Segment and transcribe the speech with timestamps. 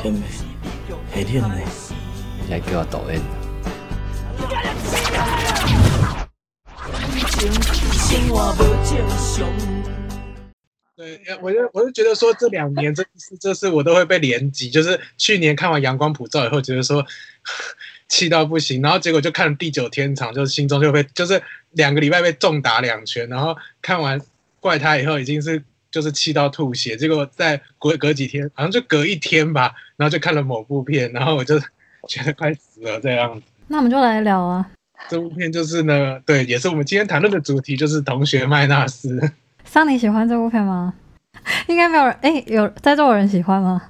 [0.00, 0.20] 天美，
[1.12, 1.54] 黑天呢？
[2.48, 3.20] 来叫我导演。
[10.96, 17.04] 对，我就我就觉得说这两年这次这次我都会被连击，就是去年看完《阳光普照》以后，觉得说
[18.12, 24.20] 气到不行，然后结果就看了《地久天长》，就心中就被就是两个礼拜被重打两拳，然后看完
[24.60, 31.58] 《怪胎》以后，已经是就是气到吐血，结果在隔隔几天，好像就隔一天吧，然后就看了某部片，然后我就
[32.06, 33.46] 觉得快死了这样子。
[33.68, 34.70] 那我们就来聊啊，
[35.08, 39.32] 这部片就是呢，对，也是我们今天谈论的主题，就是同学麦纳斯。
[39.64, 40.92] 桑尼喜欢这部片吗？
[41.66, 43.80] 应该没有人哎，有在座有人喜欢吗？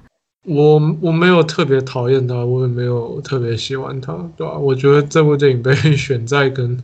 [0.43, 4.57] 我我没有特别讨厌他，我也没有特别喜欢他，对吧？
[4.57, 6.77] 我觉得这部电影被选在跟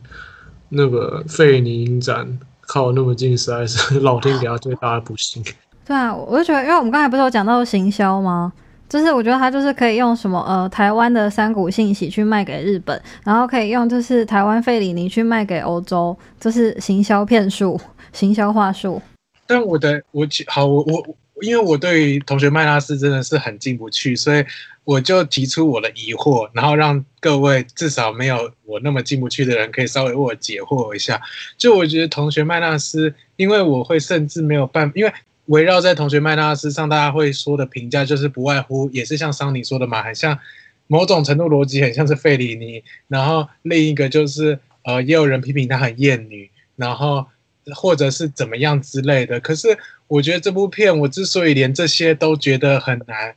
[0.70, 2.26] 那个《费尼影展》
[2.62, 5.42] 靠那么近，实在是老天给他最大的不幸。
[5.86, 8.52] 对啊，我就觉得，因为我们刚才不是有讲到行销吗？
[8.88, 17.80] 就是我觉得他就是可以用什么呃台湾的三股信息去卖给日本，然后可以用就是台湾费里尼去卖给欧洲，就是行销骗术。
[18.12, 19.00] 行销话术，
[19.46, 21.04] 但我的我好我我
[21.42, 24.44] 因为我对于同学麦拉斯真的是很进不去，所以
[24.84, 31.20] 我就提出我的疑惑，然后让各位至少没有我那么进不去的人可以稍微为我解惑一下。
[31.56, 35.12] 就我觉得同学麦拉斯，因为我会甚至没有办，因为
[35.46, 40.38] 围绕在同学麦拉斯上，大家会说的评价就是不外乎也是像桑尼说的嘛，很像
[40.86, 47.26] 某种程度逻辑很像是费里尼，然后另一个就是呃也有人批评他很厌女，然后。
[47.74, 53.34] 或者是怎么样之类的，可是我觉得这部片，我之所以连这些都觉得很难，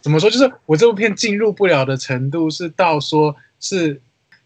[0.00, 0.30] 怎么说？
[0.30, 4.00] 就是我这部片进入不了的程度，是到说是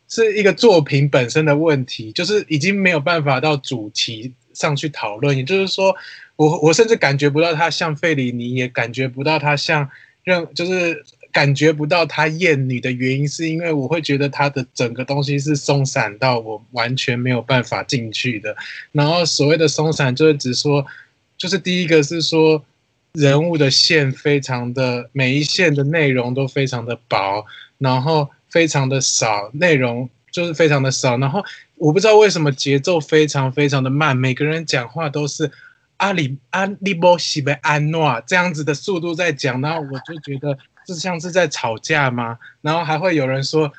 [0.09, 5.37] 是一个作品本身的问题，就是已经没有办法到主题上去讨论。
[5.37, 5.95] 也就是说，
[6.37, 9.89] 我我甚至感觉不到它像费里尼，也感觉不到它像
[10.25, 11.05] 任，就是。
[11.33, 18.55] 感觉不到他厌女的原因，是因为我会觉得他的整个东西是松散到我完全没有办法进去的。
[18.93, 20.85] 然后所谓的松散，就是指说，
[21.39, 22.63] 就是第一个是说
[23.15, 27.47] 人物的线非常的每一线的内容都非常的薄，
[27.79, 31.17] 然后非常的少内容，就是非常的少。
[31.17, 31.43] 然后
[31.77, 35.51] 我不知道为什么节奏非常非常的慢，每个人讲话都是
[35.97, 40.59] 阿里阿里波西贝安诺这样子的速度在讲，然后我就觉得。
[40.87, 42.39] 就像是在吵架吗？
[42.61, 43.73] 然后还会有人说，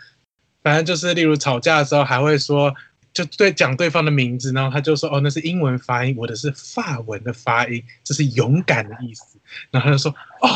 [0.62, 2.74] 反正就是例如吵架的时候，还会说，
[3.14, 9.38] 就对讲对方的名字，然后他就说，哦，那是英文发音，我的是法文的发音，这是勇敢的意思。
[9.72, 10.50] 然后他就说，哦，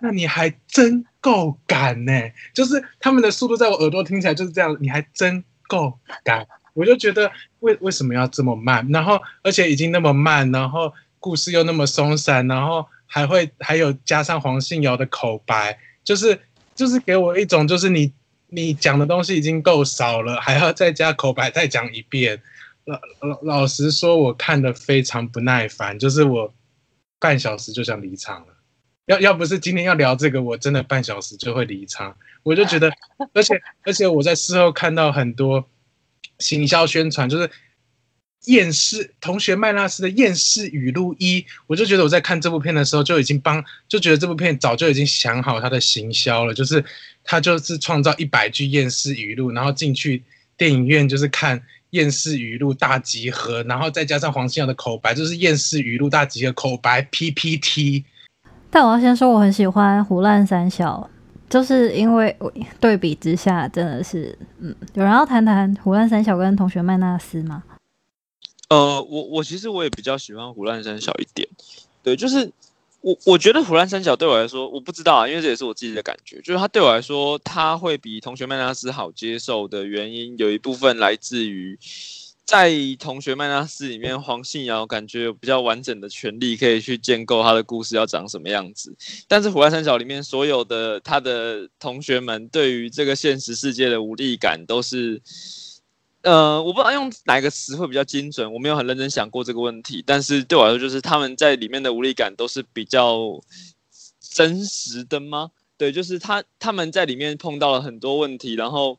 [0.00, 2.12] 那你还真够敢呢！
[2.52, 6.46] 就是他们的速度在我耳朵听起来就是这样，你还真够敢。
[6.74, 8.86] 我就觉得为为什么要这么慢？
[8.90, 15.78] 然后而且已经那么慢，然后故事又那么松散，然后还会还有加上黄信尧的口白。
[16.04, 16.38] 就是
[16.74, 18.12] 就是给我一种，就是你
[18.48, 22.40] 你讲的东西已经够少了，还要再加口白再讲一遍。
[22.84, 26.52] 老老老实说，我看的非常不耐烦，就是我
[27.18, 28.48] 半小时就想离场了。
[29.06, 32.16] 要要不是今天要聊这个，我真的半小时就会离场。
[32.42, 32.92] 我就觉得，
[33.32, 35.66] 而且而且我在事后看到很多
[36.38, 37.50] 行销宣传，就是。
[38.44, 46.84] 厌世同学麦纳斯的厌世语录一，我就觉得我在看这部片的时候就已经帮，就觉得这部片早就已经想好它的行销了，就是
[47.24, 50.22] 他就是创造一百句厌世语录，然后进去
[50.56, 58.04] 电影院就是看厌世语录大集合，然后再加上黄信尧的口白，就是厌世语录大集合口白 PPT。
[58.70, 61.08] 但我要先说，我很喜欢《胡乱三小》，
[61.50, 62.36] 就是因为
[62.80, 67.62] 对比之下真的是，嗯，有人要谈谈《胡乱三小》跟同学麦纳斯吗？
[68.70, 71.46] 呃，我我其实我也比较喜欢胡乱三小一点，
[72.02, 72.50] 对，就是
[73.02, 81.78] 我我觉得胡乱三小对我来说，我不知道啊，因为这也是我自己的感觉，就是他对我来说，他会比同学麦纳斯好接受的原因，有一部分来自于
[82.46, 88.96] 在同学麦纳斯里面，黄信尧感觉有比较完整的权利可以去建构他的故事要长什么样子，
[89.28, 95.20] 但是胡乱三小里面所有的他的同学们对于这个现实世界的无力感都是。
[96.24, 100.02] 呃，我不知道用哪个词会比较精准，我没有很认真想过这个问题。
[100.06, 103.38] 但是对我来说，就是他们在里面的无力感都是比较
[104.20, 105.50] 真实的吗？
[105.76, 108.98] 对，就是他他们在里面碰到了很多问题，然后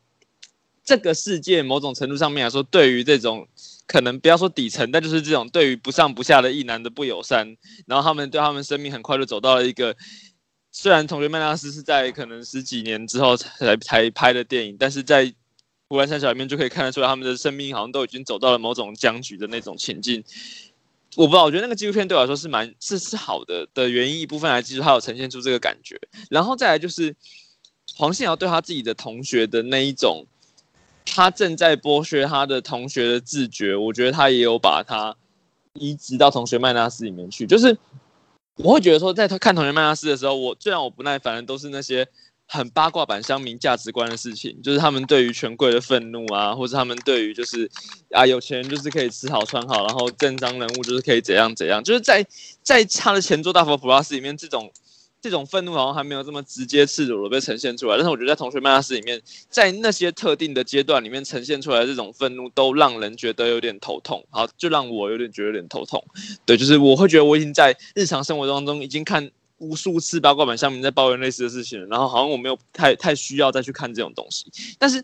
[0.83, 3.47] 这个世界某种程度上面来说，对于这种
[3.87, 7.57] 可能不要说底层，但就是这种对于不上不下的异男的不友善，
[7.87, 9.95] 然后他们对他们生命很快就走到了一个，
[10.71, 15.33] 虽然同学麦纳斯是在可能十几年之后才才拍的电影，但是在
[15.89, 20.23] 湖南三小里面就可以看得出来，他们的生命好像都已经走到了某种僵局的那种情境。
[21.15, 25.95] 我不知道，我觉得那个纪录片对我来说是蛮是是好的的原因一部分来记住它有呈现出这个感觉，
[26.29, 27.15] 然后再来就是
[27.95, 30.25] 黄信尧对他自己的同学的那一种，
[31.05, 35.15] 他正在剥削他的同学的自觉，我觉得他也有把他
[35.75, 37.77] 移植到同学麦纳斯里面去，就是
[38.55, 42.07] 我会觉得说，在他看同学麦纳斯的时候，我最让我不耐烦的都是那些。
[42.47, 47.69] 很八卦版乡民价值观的事情，就是他们对于权贵的愤怒啊，或者他们对于就是
[48.11, 52.25] 啊有钱人就是可以吃好穿好，然后正商人物就是可以怎样怎样，就是在
[52.61, 54.71] 在他的前作大佛普拉斯里面，这种
[55.19, 57.95] 这种愤怒好像还没有这么直接赤裸裸被呈现出来。
[57.97, 59.19] 但是我觉得在同学麦拉斯里面，
[59.49, 64.23] 在那些特定的阶段里面呈现出来这种愤怒，都让人觉得有点头痛。
[64.29, 66.03] 好，就让我有点觉得有点头痛。
[66.45, 69.31] 对，就是我会觉得我已经在日常生活当中已经看。
[69.57, 74.51] 无数次八卦版上面在抱怨类似的事情，然后好像我没有太太需要再去看这种东西。
[74.77, 75.03] 但是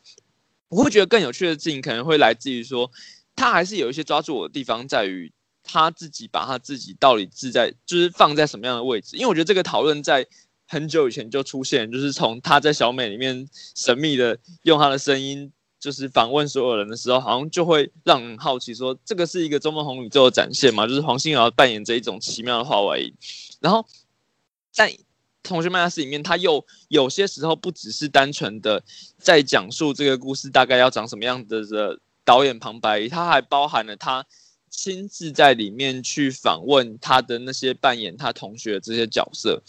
[0.68, 2.92] 我会觉得更有趣的事情可能会来自于说，
[3.36, 5.32] 他还是有一些抓住我的地方，在于
[5.64, 9.16] 他自己把他自己到底置在就是放在什么样的位置。
[9.16, 10.28] 因为我觉得这个讨论在
[10.68, 15.50] 很久以前就出现，就是从他在小美里面神秘的用他的声音
[15.80, 20.86] 就是访问所有人的时候，好像就会让人好奇说，这个是一个中梦红宇宙的展现嘛？
[20.86, 23.14] 就是黄心瑶扮演这一种奇妙的话外音，
[23.62, 23.86] 然后。
[24.72, 24.98] 在
[25.44, 28.84] 同学麦拉斯里面，他又有些时候不只是单纯的
[29.18, 34.26] 在讲述这个故事大概要长什么样的的导演旁白，他还包含了他
[34.72, 39.62] 亲自在里面去访问他的那些扮演他同学的这些角色。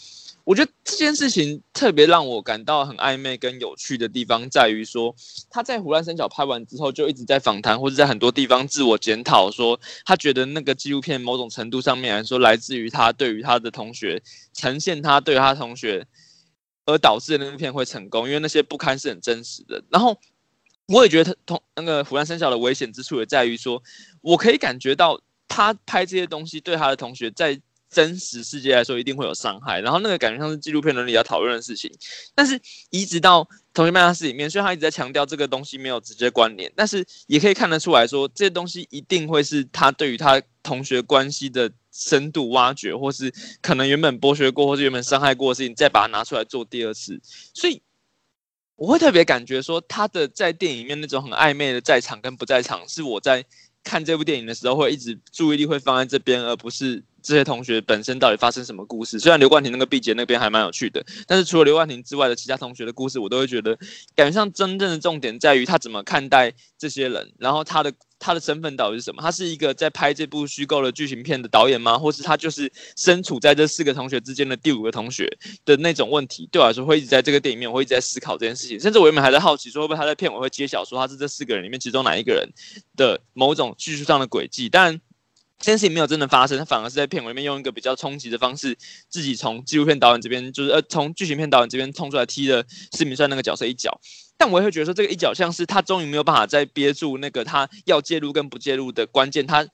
[0.45, 5.15] 我觉得这件事情特别让我感到很暧昧跟有趣的地方，在于说
[5.49, 14.21] 他在《胡乱三角》拍完之后，就一直在访谈或者在很多地方自我检讨，说他觉得那个纪录片某种程度上面来说，来自于他对于他的同学
[14.51, 16.05] 呈现他对他同学，
[16.85, 19.81] 而导致的那部片会成功，因为那些不堪是很真实的。
[19.89, 20.19] 然后
[20.87, 23.81] 我也觉得他同那个《胡乱三角》的危险之处也在于说，
[24.21, 27.59] 我可以感觉到他拍这些东西对他的同学在。
[27.93, 29.79] 真实世界来说，一定会有伤害。
[29.79, 31.91] 然后那个感觉像是纪录片伦理要讨论的事情，
[32.33, 32.59] 但是
[32.89, 43.31] 移植到《同学麦拉斯》里面，虽然他一直在强调这个东西没有直接关联，但是也可以看得出来说，这些东西一定会是他对于他同学关系的深度挖掘，或是
[43.61, 47.21] 可能原本剥削过，或是原本伤害过的事情，再把它拿出来做第二次。
[47.53, 47.79] 所以
[48.83, 53.41] 我会特别感觉说，他的在电影里面那种很暧昧的在场跟不在场，是我在
[53.81, 57.01] 看这部电影的时候会一直注意力会放在这边，而不是。
[57.23, 59.17] 这些同学本身到底发生什么故事？
[59.17, 63.75] 虽然刘冠廷那个毕节那边还蛮有趣的，但是除了刘冠廷之外的其他同学的故事，我都会觉得，
[64.15, 67.91] 感觉上真正的重点在于他怎么看待这些人，然后他的。
[68.25, 69.21] 他的身份到底是什么？
[69.21, 71.97] 他是一个在拍这部虚构的剧情片的导演吗？
[71.97, 75.27] 或是他就是身处在这四个同学之间的第五个同学
[75.65, 76.47] 的那种问题？
[76.49, 78.79] 对我来说，会一直在这个电影里面，我会一直在思考这件事情。
[78.79, 82.47] 甚至我原本还在好奇，说会不会他在片尾会揭晓说他是这四个人里面其中哪一个人
[82.95, 84.69] 的某种叙述上的轨迹？
[84.69, 84.97] 但
[85.63, 88.77] 这件事情没有真的发生，他反而是在片尾里面用一个比较冲击的方式，
[89.07, 93.97] 自己从纪录片导演这边，就是呃从剧情片导演这边冲出来踢了施明帅那个角色一脚。
[94.35, 99.47] 但我也会觉得说，这个一脚像是他终于没有办法再憋住那个他要介入跟不介入的关键。
[99.47, 99.65] 他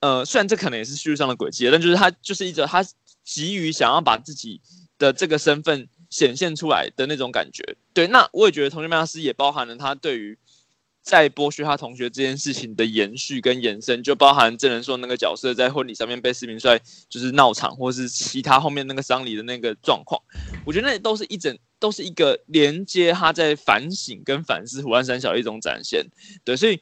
[0.00, 2.82] 呃，虽然这可能也是叙述上的轨迹，但就是他就是一直他
[3.22, 4.62] 急于想要把自己
[4.96, 7.76] 的这个身份显现出来的那种感觉。
[7.92, 10.38] 对，那我也觉得《同学麦拉斯》也包含了他对于。
[11.06, 20.20] 在剥削他同学这件事情的延续跟延伸，就包含郑仁硕那个角色在婚礼上面被施明帅就是闹场，或是其他后面那个丧礼的那个状况，
[20.64, 26.04] 我觉得那都是一整都是一个连接他在反省跟反思《胡安三小》的一种展现。
[26.44, 26.80] 对，所以。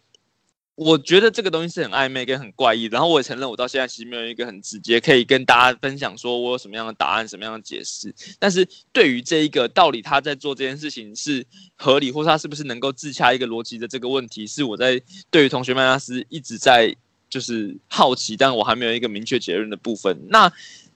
[0.77, 8.13] 我觉得这个东西是很暧昧跟很怪异，然后我也承认我到现在其实没有一个很直接可以跟大家分享说我有什么样的答案、什么样的解释。
[8.39, 11.45] 但是对于这一个到底他在做这件事情是
[11.77, 15.01] 合理，或者他是不是能够自洽一个逻辑的这个问题，是我在
[15.31, 16.95] 对于同学麦拉斯一直在
[17.31, 20.19] 就是好奇，但我还没有一个明确结论的部分。
[20.29, 20.53] 那。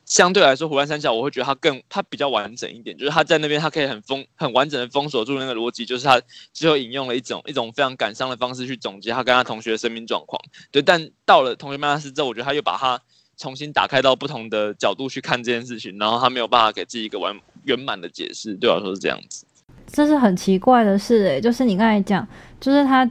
[0.09, 6.19] 相对来说，《湖南三角》我会觉得它更它比较完整一点，就是它在那边它可以很封很完整的封锁住那个逻辑，就是他
[6.55, 10.41] 最后引用了一种一种非常感伤的方式去总结他跟他同学的生命状况。
[10.73, 12.99] 对，但到了《同学麦拉斯》之后，我觉得他又把它
[13.37, 18.55] 重新打开到不同的角度去看这件事情，然后他没有办法给自己一个完圆满的解释。
[18.55, 19.45] 对我来说是这样子。
[19.93, 22.27] 这是很奇怪的事诶，就是你刚才讲，
[22.59, 23.11] 就是他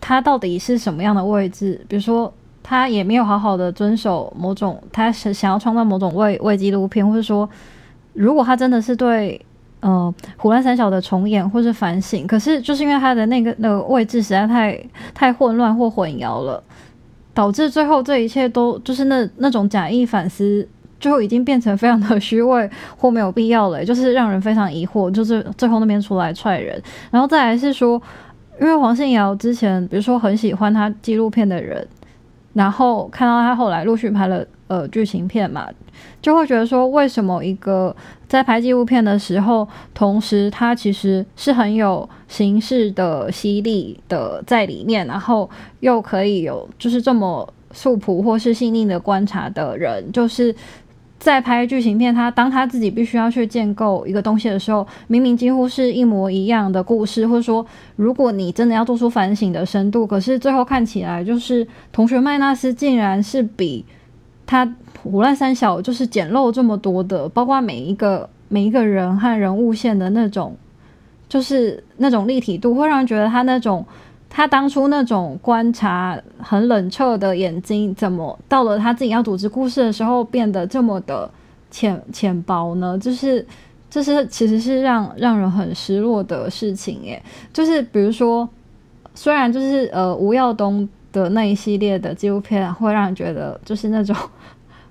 [0.00, 1.84] 他到底是什么样的位置？
[1.86, 2.32] 比如说。
[2.68, 7.48] 他也没有好好的遵守某种，他想想要创造某种为为纪录片，或者说，
[8.12, 9.40] 如果他真的是对
[9.80, 14.78] 呃《胡乱三小》的重演或是反省，可是就是因为他的那个那个位置实在太
[15.14, 16.62] 太混乱或混淆了，
[17.32, 20.68] 导致最后这一切都就是那那种假意反思，
[21.00, 26.78] 最后已经变成非常的虚伪或没有必要了，就是让人非常疑惑，就是最后那边出来踹人，
[27.10, 27.98] 然后再来是说，
[28.60, 31.88] 因为黄信尧之前比如说很喜欢他纪录片的人。
[32.54, 35.68] 然后看到他后来陆续拍了呃剧情片嘛，
[36.20, 37.94] 就会觉得说，为什么一个
[38.26, 45.48] 在拍纪录片的时候，同时他其实是很有形式的犀利的在里面，然后
[45.80, 50.54] 又可以有就是这么素朴或是细腻的观察的人，就是。
[51.18, 63.84] 在拍剧情片，他当他自己必须要去建构一个东西的时候，明明几乎是一模一样的故事，或者说，如果你真的要做出反省的深度，可是最后看起来就是同学麦纳斯竟然是比
[64.46, 64.72] 他
[65.02, 70.56] 胡乱三小就是简陋这么多的，包括每一个每一个人和人物线的那种，
[71.28, 73.84] 就是那种立体度，会让人觉得他那种。
[74.30, 81.28] 他当初那种观察很冷彻的眼睛，怎么到了他自己要组织故事的时候变得这么的
[81.70, 82.98] 浅浅薄呢？
[82.98, 83.44] 就是，
[83.90, 87.22] 这是其实是让让人很失落的事情耶。
[87.52, 88.48] 就是比如说，
[89.14, 94.14] 虽然就是呃吴耀东的那一系列的纪录片会让人觉得就是那种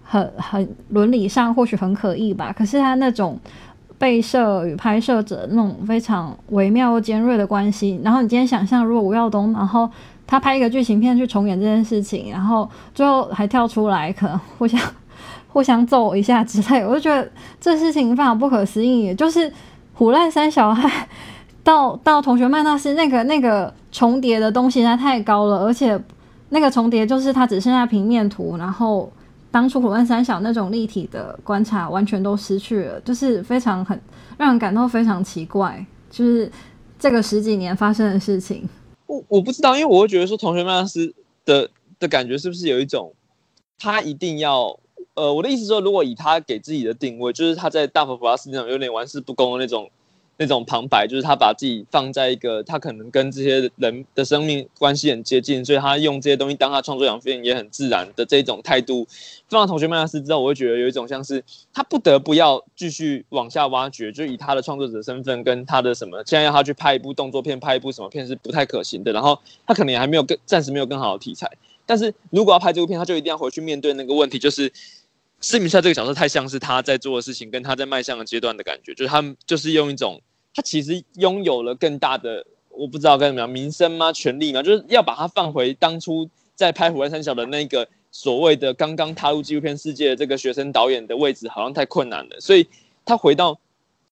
[0.04, 3.40] 很很伦理上或许很可疑吧，可是他那种。
[3.98, 9.90] 被摄与拍摄者那种非常微妙又尖锐的关系，然后你今天想象，如果吴耀东，然后
[10.28, 14.80] 他拍一个剧情片去重演这件事情，然后最后还跳出来，可能互相
[15.48, 17.28] 互相揍一下之类，我就觉得
[17.60, 19.16] 这事情非常不可思议。
[19.16, 19.52] 就是
[19.94, 21.08] 虎烂三小孩
[21.64, 26.00] 到到同学麦纳斯那个那个重叠的东西，它太高了，而且
[26.50, 29.12] 那个重叠就是它只剩下平面图，然后。
[29.58, 34.00] 当初《虎乱三小》那种立体的观察完全都失去了，就是非常很
[34.38, 36.52] 让人感到非常奇怪，就是
[37.00, 38.70] 这个十几年发生的事情。
[39.08, 41.12] 我我不知道，因为我会觉得说，同学麦纳斯
[41.44, 43.12] 的的感觉是不是有一种
[43.80, 44.80] 他一定要
[45.16, 49.90] 呃，我的意思说，如果以他给自己的定位，就是他在大佛普拉斯那种有点玩世不恭的那种。
[50.40, 59.08] 那种旁白就是他把自己放在一个他可能跟这些人的生命关系很接近，所以他用这些东西当他创作养分也很自然的这种态度。
[59.50, 69.12] 放到同学麦纳斯之后，我会觉得有一种像是他不得不要继续往下挖掘，就以他的创作者身份跟他的什么，现在要他去拍一部动作片，拍一部什么片是不太可行的。
[69.12, 71.50] 然后他可能也还没有更暂时没有更好的题材，
[71.86, 74.72] 但是如果要拍这部片，他就一定要回去面对那个问题，就是
[75.42, 80.22] 施明帅这个角色太像是他在做的事情，跟他在迈向的阶段的感觉，就是他们就是用一种。
[80.58, 84.12] 他其实拥有了更大的，我不知道该怎么样，名声吗？
[84.12, 84.64] 权力吗？
[84.64, 92.40] 就是要把他放回当初在拍《虎兰三小》的那个所谓的刚刚踏入纪录片世界的这个学生导演的位置，好像太困难了。
[92.40, 92.68] 所以
[93.06, 93.60] 他回到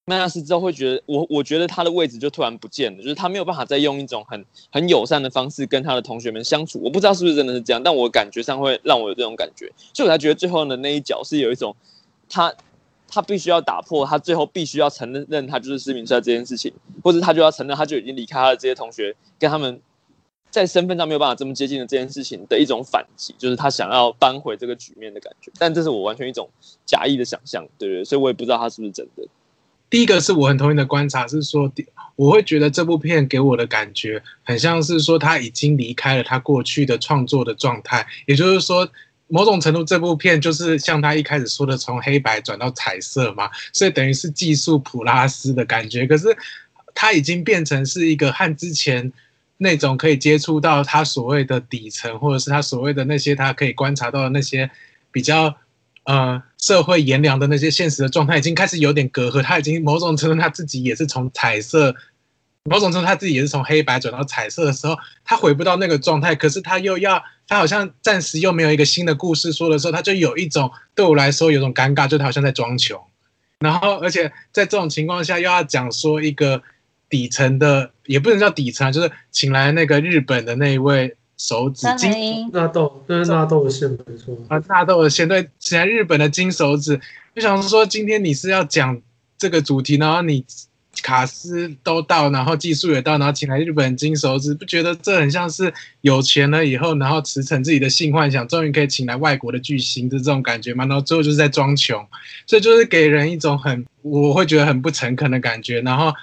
[0.05, 6.79] 麦纳斯之后，会觉得我我觉得他的位置就突然不见了，就是他没有办法再用一种很很友善的方式跟他的同学们相处。
[6.79, 11.75] 我不知道是不是真的是这样，但我感觉上会让我有这种感觉，所以我才觉得最后的那一角是有一种
[12.29, 12.53] 他。
[13.07, 19.79] 他必须要打破，他最后必须要承认他就是失明帅这件事情，或者他就要承认他就已经离开他的这些同学，跟他们
[20.49, 25.51] 在身份上没有办法这么接近的这件事情的一种反击，就是他想要扳回这个局面的感觉。
[25.57, 26.49] 但这是我完全一种
[26.85, 28.03] 假意的想象，对不对？
[28.03, 29.27] 所以我也不知道他是不是真的。
[29.89, 31.71] 第一个是我很同意的观察是说，
[32.15, 38.89] 我会觉得这部片给我的感觉很像是说他已经离开了他过去的创作的状态，也就是说。
[39.27, 46.05] 某种程度，这部片就是像他一开始说的，从黑白转到彩色嘛，所以等于是技术普拉斯的感觉。
[46.05, 46.35] 可是
[46.93, 49.11] 他已经变成是一个和之前
[49.57, 54.69] 那种可以接触到他所谓的底层，或者是他所谓的那些他可以观察到的那些
[55.11, 55.55] 比较
[56.03, 59.41] 呃社会炎凉的那些现实的状态，已经开始有点隔阂。
[59.41, 61.95] 他已经某种程度他自己也是从彩色。
[62.67, 66.33] 某种程度，他自己也是从黑白转到彩色的时候，他回不到那个状态。
[66.33, 72.99] 可是他又要，他好像暂时又没有一个新的故事说的时候，他就有一种对我来说有种尴尬，就他好像在装穷。
[73.59, 76.61] 然后，而且在这种情况下，又要讲说一个
[77.09, 86.99] 底层的，也不能叫底层，就是请来那个日本的那一位手指金纳豆，那是纳豆的线没错啊，纳豆的线对，请来日本的金手指，
[87.35, 89.01] 就想说今天你是要讲
[89.37, 90.45] 这个主题，然后你。
[91.01, 100.85] 卡斯都到，然后技术也到，然后请来日本金手指，不觉得这很像是有钱了以后，然后驰骋自己的性幻想，终于可以请来外国的巨星的这种感觉吗？
[100.85, 102.05] 然后最后就是在装穷，
[102.47, 105.81] 所以就是给人一种很我会觉得很不诚恳的感觉。
[105.81, 106.13] 然后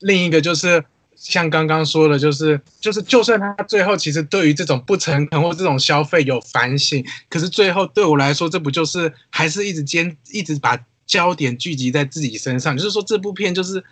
[0.00, 0.84] 另一个就是
[1.16, 13.82] 像刚刚说的，就是就是就算他最后其实对于这种不诚恳或这种消费有反省，可是最后对我来说，这不就是还是一直坚一直把焦点聚集在自己身上，就是说这部片就是。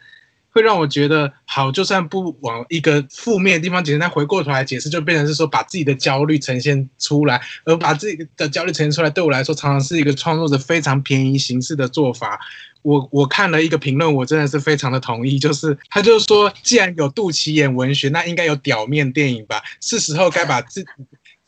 [0.50, 12.40] 会让我觉得好，就算不往一个负面的地方解释，但回过头来解释，就变成是说把自己的焦虑呈现出来，而把自己的焦虑呈现出来，对我来说常常是一个创作者非常便宜形式的做法。
[12.82, 19.62] 我我看了一个评论，我真的是非常的同意，就是他就是说，既然有肚脐眼文学，那应该有屌面电影吧？
[19.80, 20.84] 是时候该把自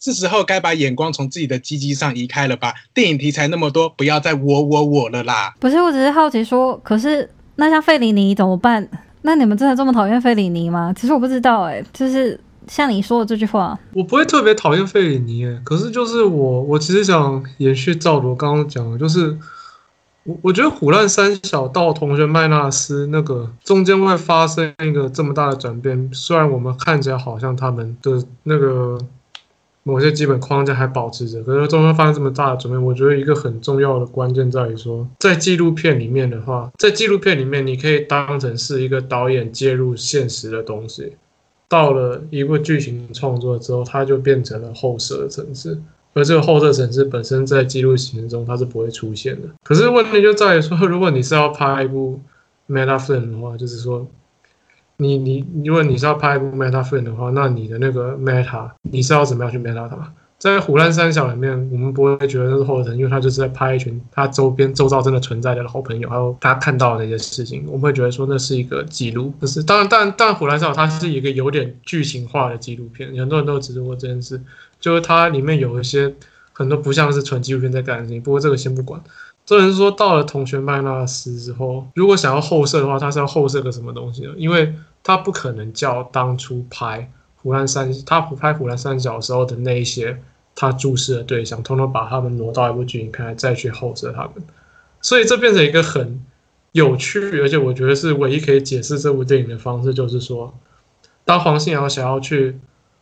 [0.01, 2.75] 是时候该把眼光从自己的鸡鸡上移开了吧？
[2.93, 5.55] 电影题材那么多，不要再我我我了啦！
[5.61, 8.89] 不是，我只是好奇说，可是那像费里尼怎么办？
[9.21, 10.91] 那你们真的这么讨厌费里尼吗？
[10.97, 19.37] 其实我不知道、欸，哎，就是像你说的这句话，我不会特别讨厌费里尼耶，可是就是我，我其实想延续赵罗刚刚讲的，就是
[20.25, 28.99] 我我觉得虎烂三小到同学麦纳斯那个中间会发生一个这么大的转变，虽然我们看起来好像他们的那个
[29.83, 41.13] 某些基本框架还保持着，可是中间发生这么大的转变，我觉得一个很重要的关键在于说，在纪录片里面的话，在纪录片里面你可以当成是一个导演介入现实的东西。
[41.67, 45.81] 到了一部剧情创作之后，它就变成了后设层次，
[46.13, 49.49] 而这个后设层次本身在记录形式中它是不会出现的。
[49.63, 52.21] 可是问题就在于说，如果你是要拍一部
[52.69, 54.05] meta film 的话，就是说，
[55.01, 60.13] 你你如果你是要拍一部 meta film 的话，那你的那个 meta 你是要怎么样去 meta 它？
[60.39, 69.31] 在《虎烂三小》里面，我们不会觉得那是后层，因为他就是在拍一群他周边周遭真的存在的好朋友，还有他看到的那些事情，我们会觉得说那是一个记录。
[69.39, 74.41] 可是当然，当然，但《虎烂三小》它是一个有点剧情化的纪录片，很多人都指出过这件事，
[74.81, 76.15] 就是它里面有一些
[76.55, 78.23] 很多不像是纯纪录片在干的事情。
[78.23, 78.99] 不过这个先不管，
[79.45, 84.31] 这人说到了同学麦纳斯之后，如果想要后设的话，他是要后设个什么东西呢？
[84.39, 87.01] 因为他不可能叫当初拍
[87.43, 90.21] 《湖南三》他不拍《湖南三小》时候的那一些。
[90.53, 94.45] 他注视的对象，通通把他们挪到一部剧情片来，再去后设他们，
[95.01, 96.23] 所以这变成一个很
[96.73, 100.53] 有趣，而且我觉得是唯一可以解释这部电影的方式，就是说，
[101.25, 102.59] 当黄信尧想要去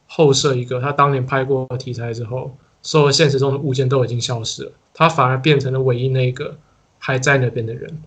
[0.06, 6.56] 后设一个他当年拍过的题材之后，所有现实中的物件都已经消失了，他反而变成了唯一那个
[6.98, 8.00] 还在那边的人，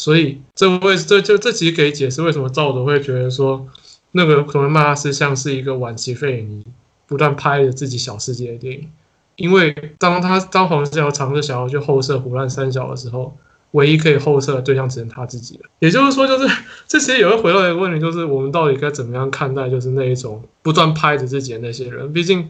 [0.00, 3.66] 所以这为这就这其实可以解释为什么赵总会觉得说，
[4.12, 6.64] 那个可能马拉斯像是一个晚期费尼。
[7.06, 8.88] 不断拍着自己小世界的电影，
[9.34, 13.36] 因为当他当黄信尧尝试想要去后设《胡乱三小》的时候，
[13.72, 15.68] 唯一可以后设的对象只能他自己了。
[15.80, 16.46] 也就是说，就是
[16.86, 22.12] 这其实也会回到一个问题，就是我们到底该怎么样看待，就是那一种不断拍着自己的那些人？
[22.12, 22.48] 毕竟，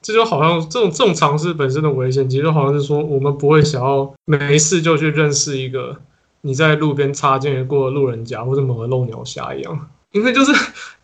[0.00, 5.94] 这就好像这种这种尝试本身的危险，其实好像是说，我们不会想要没事就去认识一个
[6.40, 9.88] 你在路边擦肩而过路人甲或者某个漏鸟侠一样。
[10.12, 10.52] 因为就是，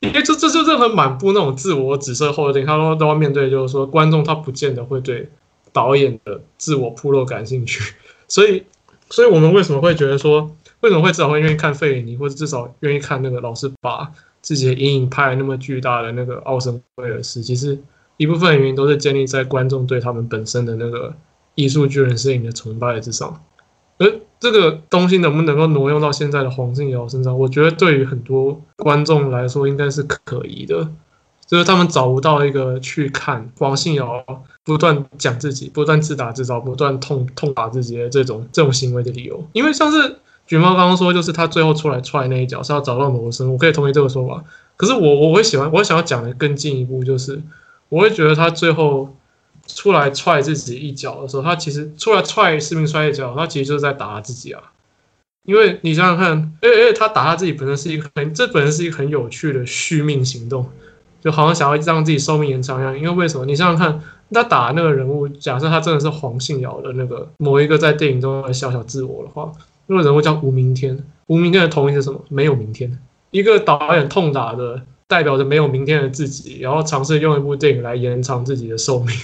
[0.01, 5.29] 因为这这就任何满布那种自我紫色后电影，他都都要面对，就是说观众他不见得会对
[5.75, 7.95] 导演的自我铺露感兴趣，
[8.29, 8.65] 所以，
[9.11, 17.43] 所以我们为什么会觉得说，为什么会至少会愿意看费里尼，或者至少愿意看那个老师把自己的阴影拍那么巨大的那个奥森威尔斯？
[17.43, 17.79] 其实
[18.17, 21.15] 一部分原因都是建立在观众对他们本身的那个
[21.57, 23.45] 艺术巨人摄影的崇拜之上。
[23.97, 27.39] 而这个东西能不能够挪用到现在的黄信尧身上？
[27.39, 30.89] 我觉得对于很多观众来说，应该是可疑的，
[31.47, 34.25] 就是他们找不到一个去看黄信尧
[34.65, 39.47] 不断讲自己、不断自打自招、不断痛痛打自己的这种这种行为的理由。
[39.53, 44.43] 因为像是橘猫刚刚说，就是他最后出来踹那一脚是要找到谋生，我可以同意这个说法。
[44.77, 47.41] 可是我我会喜欢，我想要讲的更进一步，就是
[47.89, 49.15] 我会觉得他最后。
[49.67, 54.63] 出来踹自己一脚的时候，他其实出来踹士兵摔一脚，他其实就是在打他自己啊。
[55.45, 60.67] 因为你想想看，哎哎，他打他自己本身是一个很，这本身是一个很有趣的续命行动，
[61.21, 62.99] 就好像想要让自己寿命延长一样。
[62.99, 63.45] 因为为什么？
[63.45, 64.01] 你想想看，
[64.33, 69.53] 他打那个人物，假设他真的是黄信尧的那个某一个在电影中的小小自我的话，
[69.87, 71.05] 那个人物叫吴明天。
[71.27, 72.25] 吴明天的同义是什么？
[72.31, 72.99] 没有明天。
[73.31, 79.15] 一个导演痛打的，代表着没有明天的自己，然后尝试用一部电影来延长自己的寿命。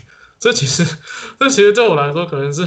[0.41, 0.83] 这其实，
[1.39, 2.67] 这其实对我来说，可能是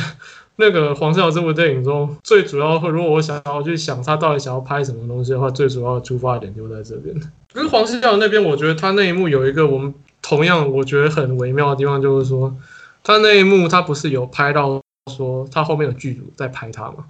[0.57, 2.77] 那个黄孝这部电影中最主要。
[2.88, 7.13] 如果我想要去想他到底想要拍什么东西的话，最主要的出发点就在这边。
[7.51, 12.55] 可是黄孝那边，我觉得他那一幕有一个我们同样我觉得很微妙的地方，就是说
[13.03, 14.79] 他那一幕他不是有拍到
[15.12, 17.05] 说他后面有剧组在拍他吗？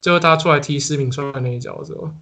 [0.00, 2.12] 就是他出来踢施明川那一脚的时候。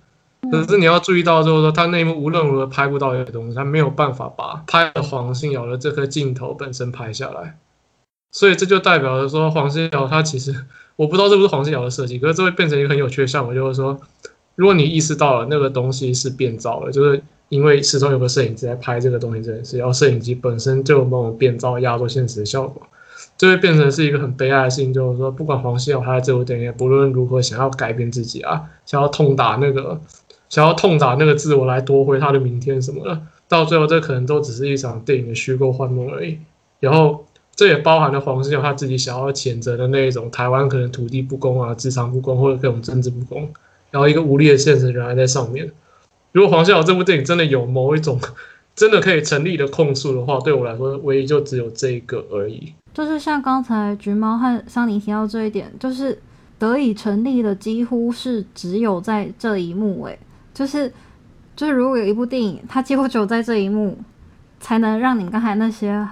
[0.51, 7.59] 可是你要注意到，就是说他那一幕无论如何拍不到一个东西，他没有办法把拍黄信尧的这颗镜头本身拍下来，
[8.33, 10.55] 所以这就代表着说黄信尧他其实
[10.97, 14.01] 我不知道是不是黄信尧的设计，可是这会变成一个很有趣的效果，就是说
[14.55, 22.83] 如果你意识到了那个东西是变造的，就是因为始终有个摄影机在拍这个东西这件事，然后摄影机本身就有某种变造压缩现实的效果，
[23.37, 30.01] 就会变成是一个很悲哀的事情，就是说不管黄信尧他在这部电影不论如何想要改变自己啊，想要痛打那个。
[30.51, 36.39] 想要痛打那个自我来夺回他的明天什么的，到最后这可能都只是一场电影的虚构幻梦而已。
[36.81, 37.25] 然后
[37.57, 43.49] 这也包含了黄信尧他自己想要谴责的那一种台湾可能土地不公啊、职场不公或者各种政治不公，
[43.91, 45.71] 然后一个无力的现实仍然在上面。
[46.33, 48.19] 如果黄信尧这部电影真的有某一种
[48.75, 52.73] 真的可以成立的控诉的话，对我来说，唯一就只有这一个而已。
[52.95, 56.19] 就是像刚才橘猫和桑尼提到这一点，就是
[56.59, 60.19] 得以成立的几乎是只有在这一幕，诶，
[60.61, 60.93] 就是
[61.57, 63.97] 就是如果有一部电影，它几乎只有在这一幕
[64.61, 66.07] 才能让你刚才那些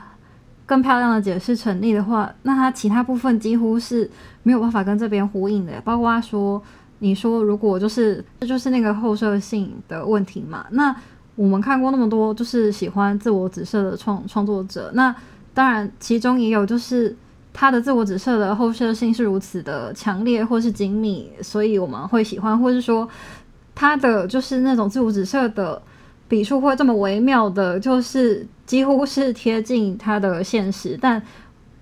[0.64, 4.11] 更漂亮的解释成立的话，那它其他部分几乎是
[4.42, 6.62] 没有办法跟这边呼应的，包括说
[7.00, 10.96] 你说如果就是这就是那个后设性的问题嘛，那
[11.37, 15.14] 我们看过那么多就是喜欢自我指涉的创创作者，那。
[15.54, 17.16] 当然，其中也有就是
[17.52, 23.08] 他的自我指涉的后设性是如此的强烈或是精密，所以我们会喜欢，或是说
[23.79, 25.81] 他的就是那种自我指涉的
[26.27, 31.23] 笔触会这么微妙的，就是几乎是贴近他的现实，但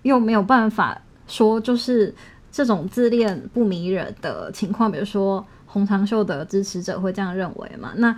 [0.02, 2.14] 又没有办法说就是
[2.52, 7.92] 这种自恋不迷人的情况，比如说洪长秀的支持者会这样认为嘛？
[7.96, 8.14] 那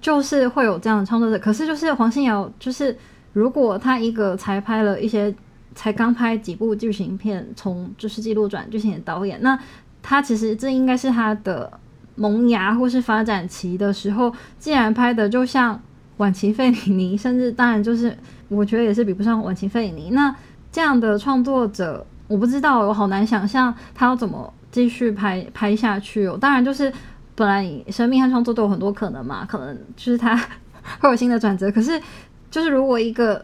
[0.00, 2.96] 就是会有这样的创作者，可是就是黄信尧就是。
[3.34, 5.34] 如果他一个才拍了一些，
[5.74, 9.58] 才刚拍几部剧情片，从就是记录转剧情的导演，那
[10.02, 11.80] 他其实这应该是他的
[12.14, 15.80] 萌芽或是发展期的时候，既然拍的就像
[16.18, 18.16] 晚期费里尼，甚至当然就是
[18.48, 20.34] 我觉得也是比不上晚期费里尼，那
[20.70, 26.38] 这样的创作者，我不知道，我好难想象他要怎么继续拍拍下去哦。
[26.40, 26.92] 当然就是
[27.34, 30.36] 本来生命和创作都有很多可能嘛，可能就是他
[31.00, 32.00] 会有新的转折，可是。
[32.52, 33.42] 就是如果一个，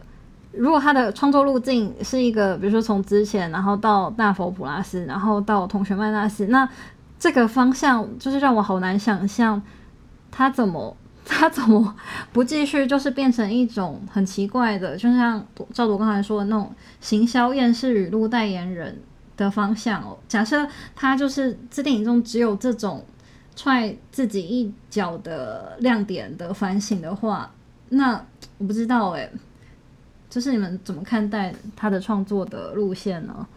[0.51, 6.69] 如果他的创作路径是一个，比如说从之前，然后到大佛普拉斯，然后到同学麦纳斯，那
[7.19, 9.61] 这个方向就是让我好难想象，
[10.31, 11.95] 他怎么 他怎么
[12.33, 18.99] 不继续，就是变成一种很奇怪的，就像赵铎刚才说的那种行销厌世语录代言人
[19.37, 20.17] 的方向哦。
[20.27, 23.05] 假设他就是这电影中只有这种
[23.55, 27.51] 踹自己一脚的亮点的反省的话。
[27.91, 28.23] 那
[28.59, 29.27] 我不知道哎，
[30.29, 33.47] 就是你们怎么看待他的创作的路线呢？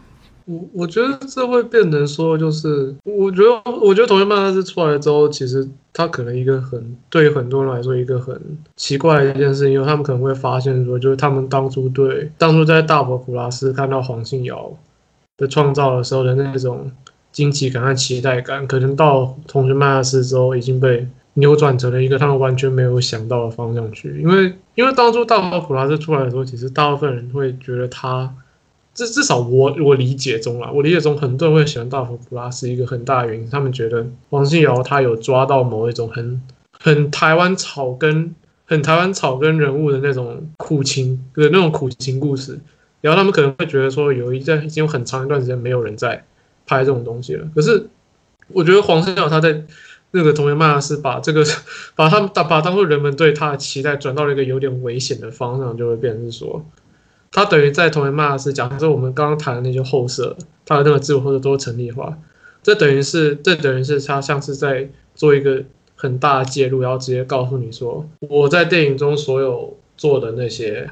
[0.45, 8.39] 我我觉得这会变成说，就是我觉得，我觉得《同学们》他是出来之后，其实他可能一个很对很多人来说一个很
[8.75, 14.71] 奇怪的一件事情，因为他们可能会发现说，就是他们当初对当初在大伯普拉斯看到黄信尧
[15.37, 16.91] 的创造的时候的那种
[17.31, 21.07] 惊奇感和期待感，可能到《同学曼斯》之后已经被。
[21.35, 28.31] 扭转成了一个他们完全没有想到的方向去，因为因为当初大佛普拉斯出来的时候，其实大部分人会觉得他，
[28.93, 36.41] 至至少我我理解中啊，我理解中很多人会喜欢大佛普拉斯一个很大的原因，他们觉得王信尧他有抓到某一种很
[36.79, 38.33] 很台湾草根、
[38.65, 42.59] 很台湾草根人物的那种苦情的那种苦情故事，
[43.01, 46.23] 然后他们可能会觉得说，有一段已经有很长一段时间没有人在
[46.65, 47.87] 拍这种东西了，可是
[48.49, 49.63] 我觉得黄信尧他在。
[50.15, 51.43] 那个同学曼斯把这个
[51.95, 56.63] 把他们把把当做人们对他的期待转到了一个有点危险的方向，就会变成说，
[57.33, 62.17] 他等于在同学曼斯讲，就是我们刚刚谈的那些后设，他的那个自我后设都是成立的话，
[62.61, 65.63] 这等于是这等于是他像是在做一个
[65.95, 70.89] 很大的介入，然后直接告诉你说，我在电影中所有做的那些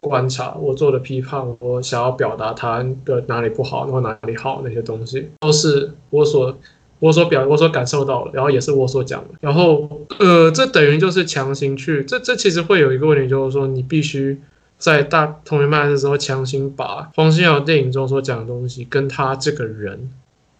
[0.00, 6.56] 观察，我做的批判，我想要表达他的哪里不好，然后哪里好那些东西，都是我所。
[7.00, 9.86] 我所表，我所感受到的，然后也是我所讲的，然后
[10.18, 14.40] 呃，这等于就是强行去，这这其实会有一个问题，就是说你必须
[14.78, 20.10] 在大同学麦的时候强行把黄信尧电影中所讲的东西跟他这个人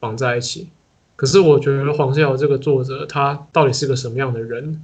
[0.00, 0.68] 绑在一起。
[1.16, 4.82] 可是我觉得黄信尧这个作者他到底是个什么样的人，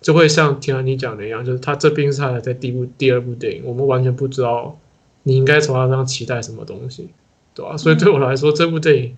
[0.00, 4.78] 就会像听完你讲的一样，就是他这边是他在第一部、第二部电影，我们完全不知道
[5.22, 7.10] 你应该从他身上期待什么东西，
[7.54, 7.76] 对吧？
[7.76, 9.16] 所以对我来说，这部电影。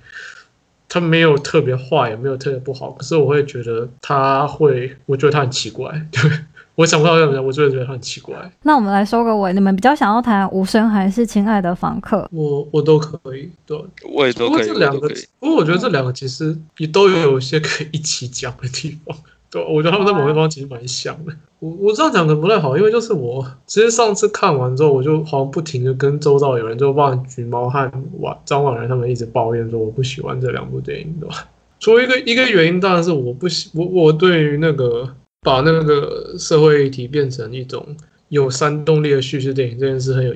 [0.87, 5.91] 他没有特别坏，也没有特别不好，可是我会觉得他会，我觉得他很奇怪。
[6.13, 6.31] 对
[6.77, 8.35] 我想不到怎么样，我就会觉得他很奇怪。
[8.63, 12.29] 那我们来收个尾，你们比较想要谈无声还是亲爱的房客？
[12.33, 13.79] 我我都可以，对，
[14.13, 14.67] 我也都可以。
[14.67, 15.09] 这两个，
[15.39, 19.17] 不过我觉得这两个其实也都有一些可以一起讲的地方。
[19.51, 21.33] 对，我觉得他们在某地方其实蛮像的。
[21.61, 31.47] 我我这样讲的不太好，因为就是我其实上次看完之后，我就好像不停的跟周遭有人，就帮橘猫和婉张婉然他们一直抱怨说我不喜欢这两部电影，对吧？
[31.79, 35.09] 除了一个一个原因，当然是我不喜我我对于那个
[35.45, 37.97] 把那个社会议题变成一种
[38.31, 40.35] 有煽动力的叙事电影这件事很有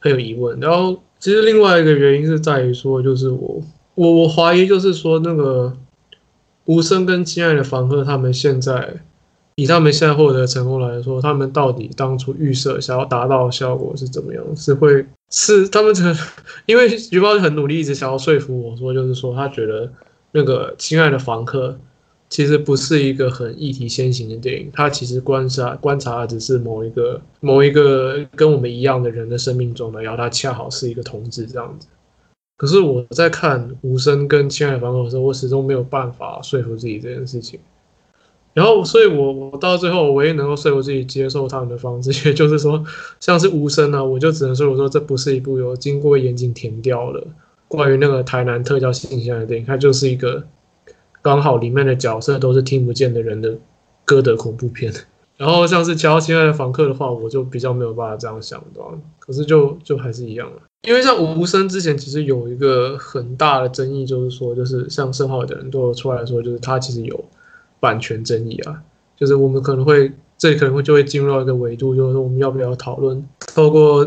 [0.00, 0.58] 很有疑问。
[0.58, 3.62] 然后其实另外一个原因是在于说，就是我
[3.94, 5.76] 我我怀疑就是说那个。
[6.68, 9.00] 无声跟亲爱的房客，他们现在
[9.54, 14.44] 以他们现在获得成功来说，他们到底当初预设想要达到的效果是怎么样？
[14.54, 16.02] 是会是他们这
[16.66, 19.90] 因为橘猫很努力，一直想要说服我说，就是说他觉得
[20.32, 21.80] 那个亲爱的房客
[22.30, 31.88] 其实不是一个很议题先行的电影，它其实观察观察的只是某一个某一个跟我们一样的人的生命中的，然后他恰好是一个同志这样子。
[32.58, 37.58] 可是我在看《无声》跟《亲爱的房客》的时候，我始终没有办法说服自己这件事情。
[38.52, 42.84] 然后，所以我我到最后唯一能够说服自己接受他们的方式， 也就是说，
[43.20, 47.24] 像是《无声》呢，我就只能说，我说这不是一部有经过严谨填调的
[47.68, 50.44] 关于那个台南特教性向的电影，它就是一个。
[51.28, 53.54] 刚好里面的角色都是听不见的人的
[54.02, 54.90] 歌德恐怖片，
[55.36, 58.88] 然后像是《乔亲爱的房客》的话，我就比较没有办法这样想，对吧？
[59.18, 67.22] 可是就就还是一样了，因为像《无声》之前其实有一个很大的争议，就是说，就是像盛浩的人都有出来说，就是他其实有
[67.78, 68.82] 版权争议啊，
[69.14, 73.22] 就是我们可能会这可能会就会进入到一个维度，就是说我们要不要讨论
[73.54, 74.02] 透过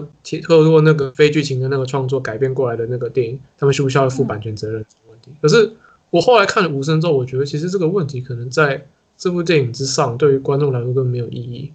[0.47, 5.31] 透过那个非剧情的那个创作改变过来的那个电影，他们需不需要负版权责任这个问题？
[5.39, 5.71] 可是。
[6.11, 8.85] 我后来看了《无声》之后，我觉得其实这个问题可能在
[9.17, 11.71] 这部电影之上，对于观众来说根本没有意义，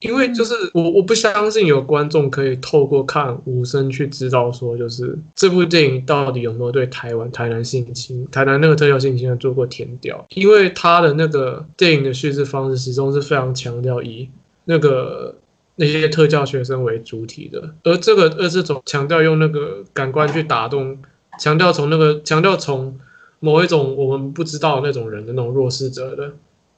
[0.00, 14.28] 因为就是我我不相信有观众可以透过看《无声》去知道说，就是这部电影到底有没有对台湾台南性侵、台南那个特效性侵做过填调，因为他的那个电影的叙事方式始终是非常强调以
[14.64, 15.34] 那个
[15.76, 20.98] 那些特教学生为主体的，而这个而这种强调用那个感官去打动，
[21.38, 22.98] 强调从那个强调从。
[23.40, 26.30] 某一种我们不知道那种人的那种弱势者的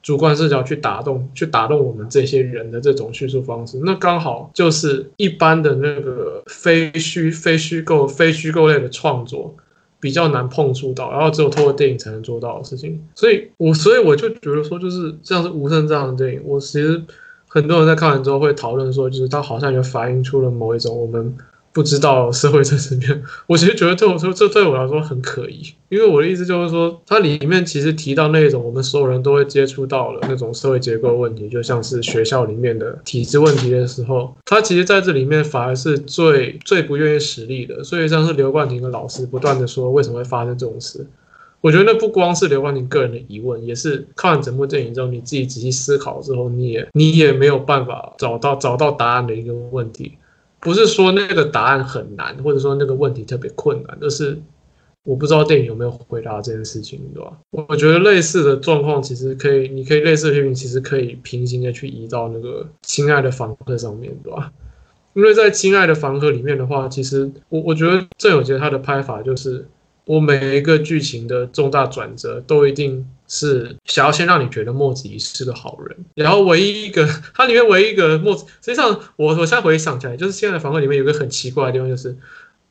[0.03, 9.55] 主观视角去打动，去打动我们这些人的这种叙述方式，那刚好就是一般的那个非虚、非虚构、非虚构类的创作
[10.01, 13.01] 比较难碰触到，然后只有透过电影才能做到的事情。
[13.15, 17.01] 所以，我所以我就觉得说，就是像是《无声》这样的电影，我其实
[17.47, 21.37] 很多人在看完之后会讨论说，就是它好像也反映出了某一种我们。
[21.73, 25.63] 不知道社会在身边，我其实觉得对我说，这对我来说很可疑。
[25.89, 37.83] 因为我的意思就是说，它里面其实提到那种我们所有人都会接触到了那种社会结构问题，就像是学校里面的体制问题的时候，他其实在这里面反而是最最不愿意实力的。
[37.83, 41.07] 所以像是刘冠廷的老师不断的说为什么会发生这种事，
[41.63, 50.13] 我觉得那不光是刘冠廷个人的疑问，也是看完整部电影之后你自己仔细思考之后，你也你也没有办法找到找到答案的一个问题。
[50.63, 54.41] 不是说那个答案很难，或者说那个问题特别困难，而是
[55.03, 57.37] 我不知道电影有没有回答这件事情，对吧？
[57.51, 64.51] 我觉得类似的状况其实可以，你可以类似的批评，其实可以平行的去移到那个《亲爱的房客》上面，对吧？
[65.15, 69.67] 因为在《亲爱的房客》里面的话，其实我我觉得郑有杰他的拍法就是。
[70.05, 82.15] 我每一个剧情的重大转折，都一定是想要先让你觉得莫子怡是个好人，然后唯一一个它里面唯一一个莫，实际上我我现在回想起来，就是《现在的房客》里面有个很奇怪的地方，就是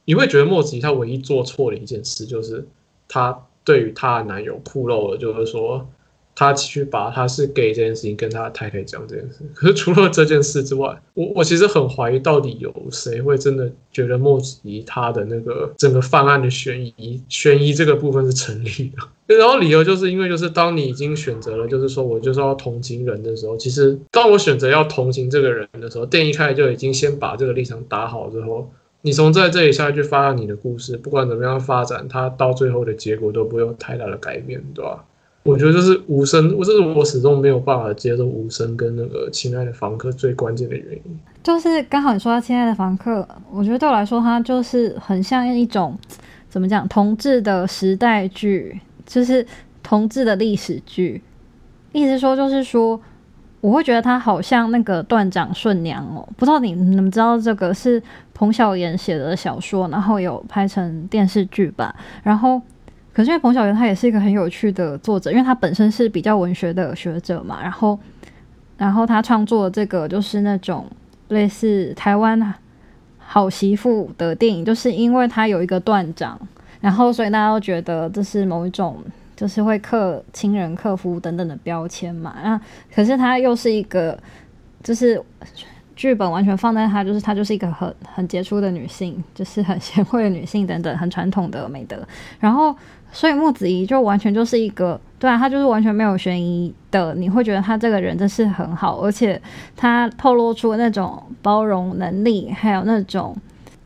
[0.05, 2.67] 你会觉得莫子怡她唯一做错的一件事，就是
[3.07, 5.89] 她对于她的男友暴露了，就是说。
[6.33, 19.07] 他去把他是 gay 这件事情跟他太太讲这件事，可是除了这件事之外，我我其实很怀疑到底有谁会真的觉得莫子怡他的那个整个犯案的悬疑悬疑这个部分是成立的。
[19.37, 28.69] 然后理由就是因为就是当你已经选择了就是说我就是要同情人的时候，其实当我选择要同情这个人的时候，电影一开始就已经先把这个立场打好之后，
[29.01, 35.05] 你从在这里下去发展你的故事，不管怎么样发展，它到最后的结果都不会有太大的改变，对吧？
[35.43, 41.19] 我觉得这是无声，我这是我始终没有办法接受无声跟那个亲爱的房客最关键的原因。
[41.41, 45.97] 就是刚好你说到亲爱的房客，我觉得对我来说，它就是很像一种
[46.47, 49.43] 怎么讲，同志的时代剧，就是
[49.81, 51.23] 同志的历史剧。
[51.91, 53.01] 意思说，就是说，
[53.61, 58.01] 我会觉得它好像那个断掌顺娘哦，不知道你你们知道这个是
[58.35, 62.61] 彭小妍写的小说，然后有拍成电视剧吧，然后。
[63.13, 67.99] 可是因为彭小妍她也是一个很有趣的作者，因为她本身是比较文学的学者嘛，然后，
[68.77, 70.89] 然后她创作这个就是那种
[71.27, 72.53] 类似台湾
[73.17, 76.39] 好媳妇的电影，就是因为她有一个断掌，
[76.79, 78.97] 然后所以大家都觉得这是某一种
[79.35, 82.37] 就是会克亲人、克夫等等的标签嘛。
[82.41, 82.61] 那
[82.95, 84.17] 可是她又是一个
[84.81, 85.21] 就是
[85.97, 91.97] 剧本完全放在她，就是她就是一个很很杰出的女性，就是很贤惠的女性等等，很传统的美德，
[92.39, 92.73] 然后。
[93.11, 99.39] 所以木子怡就完全就是一个，对啊，他就是完全没有悬疑的，你会觉得他这个人真是很好，而且
[99.75, 103.35] 他透露出那种包容能力，还有那种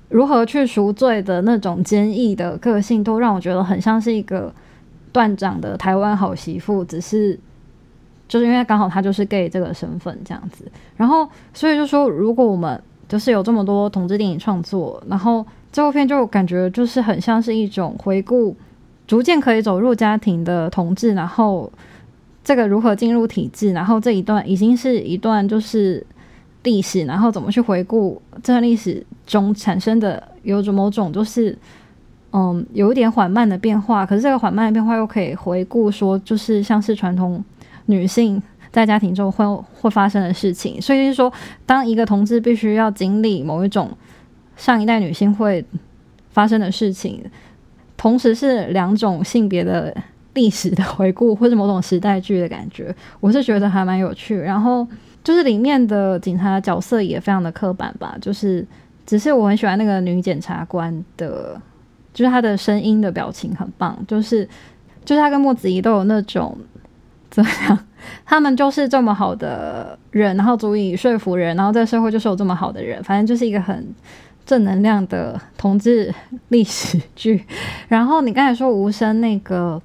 [0.10, 4.54] 如何去赎罪的那种坚毅的个性，都让我觉得很像是一个
[5.12, 7.40] 断掌的台湾好媳妇，只是
[8.28, 18.56] 就是因为刚好他就是 gay 这个身份这样子，然后所以就说，如果我们就是有这么多同志电影创作，然后这部片就感觉就是很像是一种回顾。
[19.08, 21.72] 逐渐可以走入家庭的同志，然后
[22.44, 26.06] 这个如何进入体制，然后这一段已经是一段就是
[26.64, 31.58] 历史，然后怎么去回顾这段历史中产生的有着某种就是
[32.32, 37.44] 嗯有一点缓慢的变化，可是这个缓慢的变化又可以回顾说，就是像是传统
[37.86, 38.42] 女性
[38.72, 41.32] 在家庭中会会发生的事情，所以就是说，
[41.66, 43.90] 当一个同志必须要经历某一种
[44.58, 45.64] 上一代女性会
[46.32, 47.24] 发生的事情，
[47.98, 49.96] 同时是两种性别的。
[50.36, 54.38] 历史的回顾，或者某种时代剧的感觉，我是觉得还蛮有趣。
[54.38, 54.86] 然后
[55.24, 58.68] 就是里面的警察角色也非常的刻板吧，就是
[59.06, 61.58] 只是我很喜欢那个女检察官的，
[62.14, 64.46] 就是她的声音的表情很棒，就是
[65.06, 66.58] 就是她跟莫子怡都有那种
[67.32, 67.80] 怎么样，
[68.26, 73.88] 他们就是这么好的人，然后足以说服人，然后在社会就是有这么好的人，反正就是一个很
[74.46, 76.14] 正能量的同志
[76.50, 77.46] 历史剧。
[77.88, 79.82] 然后你刚才说无声那个。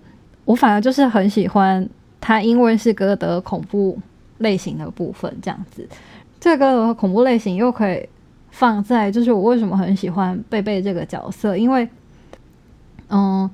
[0.47, 1.89] 我反而就是很喜欢
[2.21, 3.97] 他，因为是歌德恐怖
[4.39, 5.89] 类型的部分，这样子，
[6.41, 8.09] 这个恐怖类型又可以
[8.51, 11.89] 放在，就是我为什么很喜欢贝贝这个角色，因为，
[13.11, 13.49] 嗯，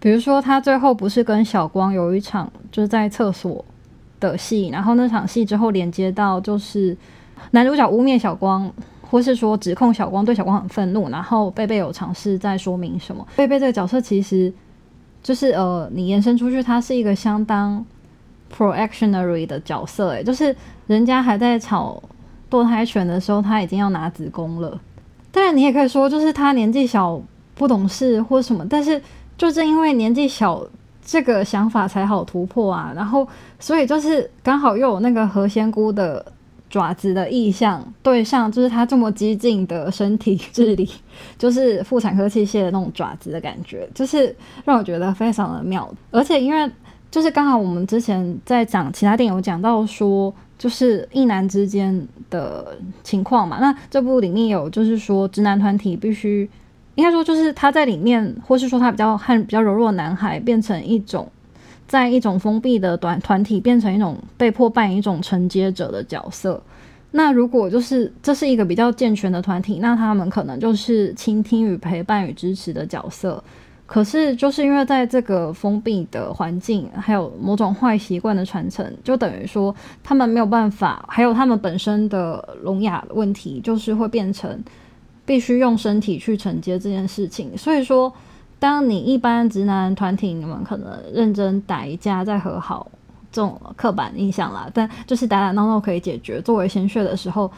[0.00, 3.62] 比如说他最后不是跟小光有一场就是在厕所
[4.18, 6.96] 的戏，然后那场戏之后连接到就是
[7.50, 8.72] 男主角污蔑小光，
[9.14, 14.52] 或是说指控小光对小光很愤怒，然后贝贝有尝试在说明什么，贝贝这个角色其实。
[15.22, 17.82] 就是呃，你延伸出去，他是一个相当
[18.54, 20.54] proactionary 的角色，诶，就是
[20.88, 22.02] 人家还在吵
[22.50, 24.78] 堕胎权的时候，他已经要拿子宫了。
[25.30, 27.22] 当然，你也可以说，就是他年纪小
[27.54, 29.00] 不懂事或什么，但是
[29.38, 30.66] 就正因为年纪小，
[31.02, 32.92] 这个想法才好突破啊。
[32.96, 33.26] 然后，
[33.60, 36.33] 所以就是刚好又有那个何仙姑的。
[36.74, 40.90] 爪子的意象对上，就是他这么激进的身体治理，
[41.38, 44.34] 就是妇产科器械的那种爪子的感觉，就是
[44.64, 45.88] 让我觉得非常的妙。
[46.10, 46.68] 而且因为
[47.12, 56.50] 就是刚好我们之前在讲其他电影有讲到说，就是一男之间的情况嘛，那这部里面有就是说直男团体必须，
[56.96, 61.30] 应该说就是他在里面，或是说他比较和比较柔弱的男孩变成一种。
[61.86, 66.62] 在一种封闭的团团体变成一种被迫扮演一种承接者的角色。
[67.12, 73.42] 那如果就是这是一个比较健全的团体，那他们可能就是倾听与陪伴与支持的角色。
[73.86, 84.58] 可是就是因为在这个封闭的环境，还有某种坏习惯的传承，就等于说他们没有办法，还有他们本身的聋哑问题，就是会变成
[85.24, 87.56] 必须用身体去承接这件事情。
[87.56, 88.12] 所以说。
[88.64, 92.90] 当你一般直男团体，你们可能认真打一架再和好，
[93.30, 94.66] 这种刻板印象啦。
[94.72, 97.50] 但就是打打闹闹可以解决，作为鲜血的时候，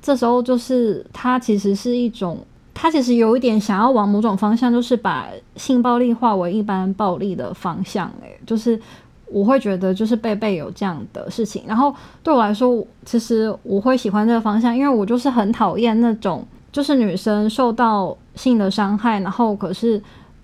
[0.00, 2.38] 这时候就是他其实是一种，
[2.72, 8.06] 他其实有一点想要往某种方向，就是把性暴力化为一般暴力的方向。
[8.22, 8.80] 诶，就是
[9.26, 11.64] 我会觉得，就是贝贝有这样的事情。
[11.66, 20.00] 然后对我来说，其实我会喜欢这个方向，因为我就是很讨厌那种，就是女生受到性的伤害，然后可是。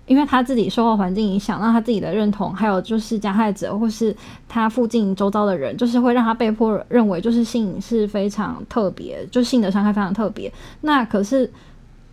[0.08, 4.14] 因为他自己受到环境影响，让他自己的认同，还有就是加害者或是
[4.48, 10.52] 他附近周遭的人，就是会让他被迫认为就是性是非常特别，就性的伤害非常特别。
[10.80, 11.48] 那可是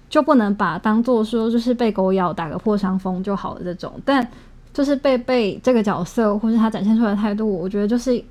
[0.09, 3.93] 就不能把当做说就是被狗咬打个破伤风就好了这种。
[4.03, 4.27] 但
[4.73, 8.21] 就是被被这个角色或是他展现出来的态度，我觉得就是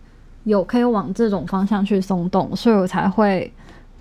[0.44, 3.50] 有可以往这种方向去松动，所以我才会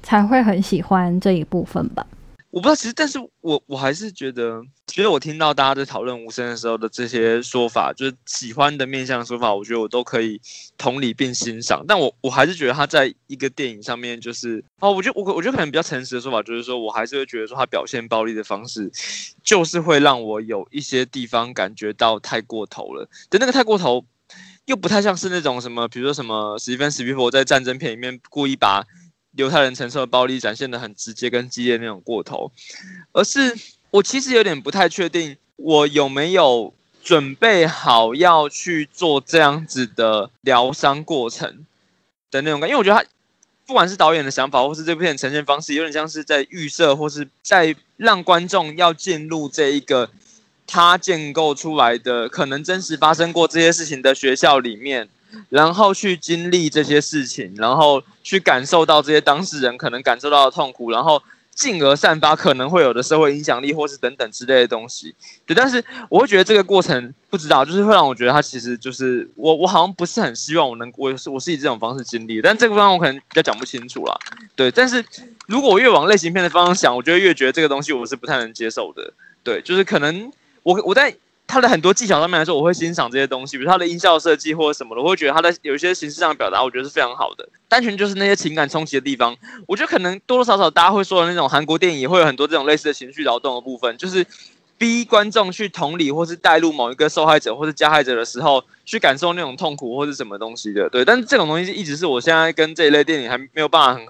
[0.01, 2.05] 才会很喜欢这一部分吧。
[2.51, 4.61] 我不知道，其实，但是我我还是觉得，
[4.93, 10.39] 其实我听到大家在讨论无声的时候的这些说法，就是喜欢的面向说法，我觉得我都可以
[10.77, 11.83] 同理并欣赏。
[11.87, 18.91] 但我我还是觉得他在一个电影上面，就是哦，我觉得我我觉得可能比较诚实的说法，就是说我还是会觉得说他表现暴力的方式，
[19.43, 23.09] 就是会让我有一些地方感觉到太过头了。
[23.31, 24.05] 但那个太过头，
[24.65, 28.85] 又不太像是那种什么，比如说什么史蒂芬史皮佛在战争片里面故意把。
[29.35, 32.51] 犹太人承受的暴力展现的很直接跟激烈那种过头，
[33.13, 33.39] 而是
[33.93, 41.63] 我其实有点不太确定，我有没有准备好要去做这样子的疗伤过程
[42.31, 43.07] 的那种感，因为我觉得他
[43.67, 50.09] 不管是导演的想法，或是这部片呈现方式，有点像是在预设，或是在让观众要进入这一个
[50.65, 55.07] 他建构出来的可能真实发生过这些事情的学校里面。
[55.49, 61.23] 然后去经历这些事情，然后去感受到这些当事人可能感受到的痛苦，然后
[61.55, 65.13] 进而散发可能会有的社会影响力，或是等等之类的东西。
[65.45, 74.17] 对，但是我会觉得这个过程不知道，就是会让我觉得它其实就是我，我好像不是很希望我能，我是我是以这种方式经历，但这个方向我可能比较讲不清楚啦。
[74.55, 75.03] 对，但是
[75.47, 79.13] 如果我越往类型片的方向想，我觉得越觉得这个东西我是不太能接受的。
[79.43, 80.31] 对，就是可能
[80.63, 81.15] 我我在。
[81.45, 87.47] 他的很多技巧上面来说，我会欣赏这些东西，比如他的音效设计或者什么的，我会觉得他的有一些形式上的表达，我觉得是非常好的。
[87.67, 89.35] 单纯就是那些情感冲击的地方，
[89.67, 94.25] 我觉得可能多多少少大家会说的那种韩国电影也会有很多这种类似的情绪劳动的部分，就是
[94.77, 100.89] 逼观众去同理或是带入某一个受害者或是加害者的时候，去感受那种痛苦或是什么东西的。
[100.89, 104.07] 对，但是这种东西一直是我现在跟这一类电影还没有办法很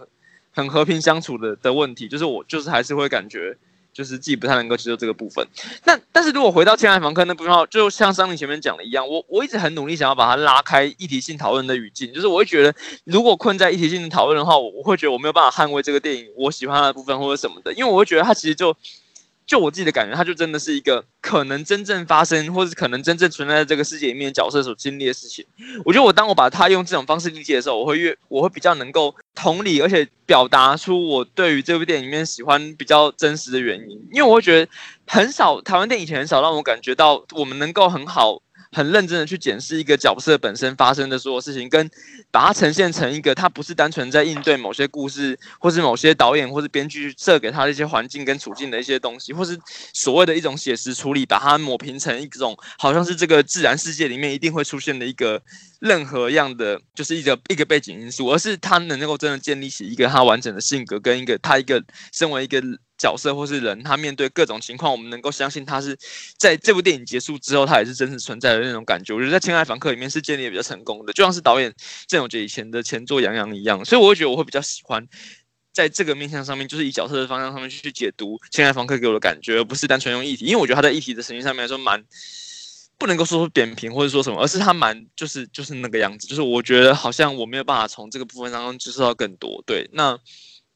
[0.55, 3.57] 很和平相处的的问题，就是我就是还是会感觉。
[3.93, 5.47] 就是自己不太能够接受这个部分，
[5.85, 12.73] 那但是如果回到《亲爱房客》那部分，就像桑尼前面讲的一样，我我一直很努力想要把它拉开议题性讨论的语境，就是我会觉得，
[13.03, 18.75] 如果困在议题性讨论的话，我我会觉得我没有办法捍卫这个电影我喜欢的部分或者什么的，因为我会觉得它其实就。
[19.45, 25.45] 就我自己的感觉，它就真的是一个可能真正发生，或者可能真正存在在这个世界里面角色所经历的事情。
[25.83, 33.99] 我觉得，我当我把它用这种方式理解的时候，我会越我会比较能够同理，而且表达出我对于这部电影里面喜欢比较真实的原因。
[34.11, 34.71] 因为我会觉得，
[35.07, 38.41] 很少台湾电影以前很少让我感觉到我们能够很好。
[38.73, 41.89] 很认真的去检视一个角色本身发生的所有事情，跟
[42.31, 49.57] 把它呈现成一个他不是单纯在应对某些故事，或是某些导演或是编剧设给他的一些环境跟处境的一些东西，或是
[49.93, 55.41] 所谓的一种写实处理，把它抹平成一种好像是这个自然世界里面一定会出现的一个
[55.79, 62.61] 任何样的就是一个一个背景因素，而是他能够真的建立起一个他完整的性格跟一个他一个身为一个。
[63.03, 65.97] 角色或是人，他面对各种情况，我们能够相信他是
[66.37, 69.13] 在这部电影结束之后，他也是真实存在的那种感觉。
[69.13, 71.73] 我觉得在《亲爱房客》里面是建立比较成功的，就像是导演
[72.07, 73.83] 郑有杰以前的前作《杨洋》一样。
[73.83, 75.05] 所以我会觉得我会比较喜欢
[75.73, 80.45] 在这个面向上面，就是以角色的方向上面去解读《亲爱房客》给我的感觉，而不是单纯用议题。
[80.45, 82.01] 因为我觉得他在议题的层面上面来说，蛮
[82.97, 86.25] 不能够说出扁平或者说什么，而是他蛮就是就是那个样子。
[86.25, 89.61] 就是我觉得好像我没有办法从这个部分当中知道更多。
[89.67, 90.17] 对，那。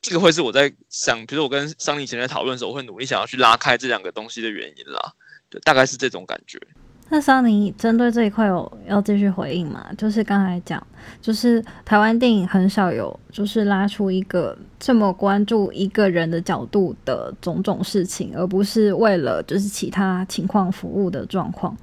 [0.02, 5.14] 这个会是我在想，比如说我跟桑尼以前在讨论的时候，我会努力想要去拉开这两个东西的原因啦。
[5.50, 6.60] 对，大概是这种感觉。
[7.10, 9.90] 那桑尼针对这一块有要继续回应吗？
[9.98, 10.86] 就是刚才讲，
[11.22, 21.76] 就是台湾电影很少有就是拉出一个这么关注一个人的角度的种种事情，而不是为了就是其他情况服务的状况。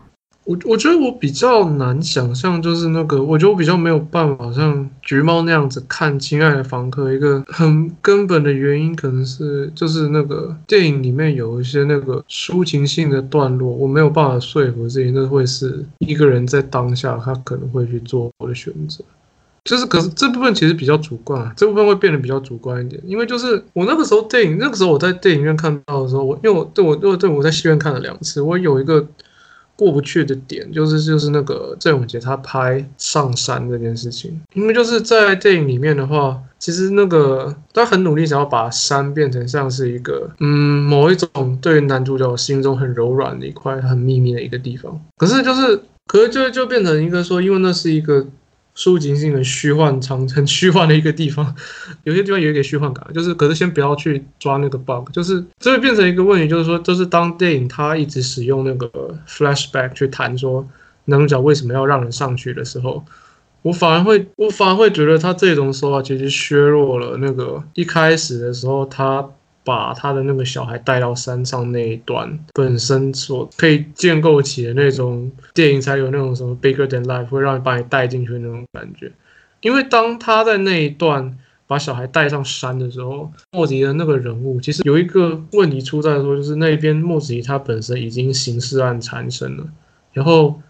[0.45, 7.11] 我我觉得我比较难想象，就是那个，我觉得我比较没有办法像橘猫那样子看《亲爱的房客》。
[7.15, 19.03] 一个很根本的原因，可能是就是那个电影里面有一些那个抒情性的段落，我没有办法说服自己，那会是一个人在当下他可能会去做我的选择。
[19.65, 29.07] 就是，可是这部分其实比较主观啊，这部分会变得比较主观一点，因为就是我那个时候电影，那个时候我在电影院看到的时候，我因为我对我对我对我在戏院看了两次，我有一个。
[29.77, 48.27] 过不去的点就是就是那个郑永杰他拍上山这件事情，因为就是在电影里面的话，其实那个他很努力想要把山变成像是一个嗯某一种对男主角心中很柔软的一块很秘密的一个地方，可是就是可是就就变成一个说，因为那是一个。
[48.77, 51.55] 抒情性的虚幻场，很 虚幻的一个地方，
[52.03, 58.91] 有些地方有一点虚幻感，就是可是先不要去抓那个 bug，就是这会变成一个问题，就是说，就是当电影它一直使用那个
[59.29, 60.67] flashback 去谈说
[61.05, 63.05] 男主角为什么要让人上去的时候，
[63.63, 69.27] 我反而会，我反而会觉得他这种说法其实削弱了那个一开始的时候他。
[69.65, 79.11] 把他的那个小孩带到山上那一段，本身所可以建构起的那种电影才有那种什么 bigger than life，会让你把你带进去那种感觉。
[79.63, 89.65] 因为当他在那一段把小孩带上山的时候，莫子仪的那个人物其实有一个问题出在说，就是那边莫子他本身已经刑事案缠身了，
[90.13, 90.61] 然后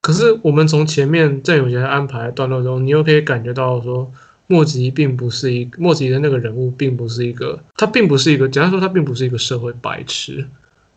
[0.00, 4.12] 可是我们从前面郑有杰安排段落中，你又可以感觉到说。
[4.46, 10.46] 莫吉并不是一莫吉的那个人物，并不是一个，他并不是一个，简单说，他并不是一个社会白痴，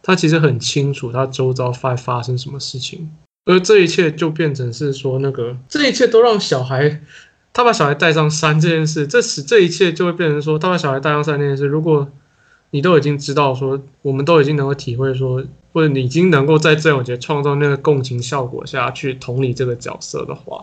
[0.04, 3.10] 他其实很清楚他周遭发发生什么事情，
[3.46, 7.02] 而这一切就变成是说，那个这一切都让小孩，
[7.54, 12.12] 他把小孩带上山这件事，这使这一切就会变成说，他把小孩带上山这件事，如果
[12.72, 15.42] 你都已经知道说，我们都已经能够体会说，
[15.72, 20.62] 或者你已经能够在郑永杰创造那个共情效果下去同理这个角色的话。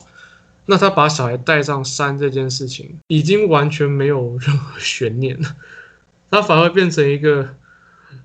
[0.67, 5.57] 那他把小孩带上山这件事情，已经完全没有任何悬念了。
[6.31, 7.57] 他反而变成一个，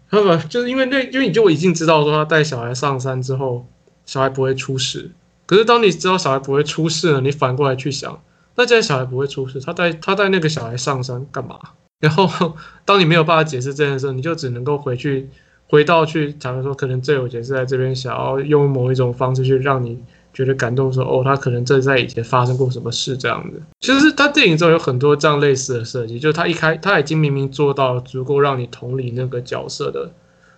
[0.09, 3.67] 他反就是因为那，因为你就已经知道说他带小孩上山之后，
[4.05, 5.11] 小孩不会出事。
[5.45, 8.21] 可是当你知道小孩不会出事了，你反过来去想，
[8.55, 11.59] 那既然小孩不会出事，他带他带那个小孩上山干嘛？
[11.99, 15.27] 然后当你没有办法解释这件事，你就只能够回去
[15.67, 20.01] 回到去假如说，可能最有解释在这边，想要用某一种方式去让你。
[20.33, 23.59] 觉得感动，说哦，他可能这在以前发生过什么事这样的。
[23.79, 30.11] 其实他电影中有很多这样类似的设计，就是他一开他已经明明做到足够让你同理那个角色的